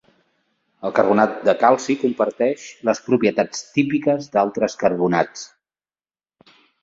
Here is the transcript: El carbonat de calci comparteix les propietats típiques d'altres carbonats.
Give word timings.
El 0.87 0.93
carbonat 0.99 1.35
de 1.49 1.53
calci 1.63 1.95
comparteix 2.03 2.63
les 2.89 3.01
propietats 3.09 3.61
típiques 3.77 4.31
d'altres 4.37 4.79
carbonats. 4.85 5.45